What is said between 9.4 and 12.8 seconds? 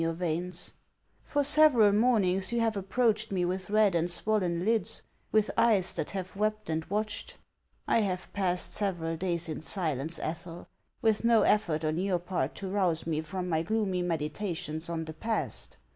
in silence, Ethel, with no effort on your part to